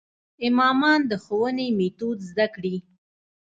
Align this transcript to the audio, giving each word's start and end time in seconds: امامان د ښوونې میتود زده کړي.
امامان 0.47 0.99
د 1.11 1.11
ښوونې 1.23 1.67
میتود 1.77 2.17
زده 2.29 2.45
کړي. 2.55 2.75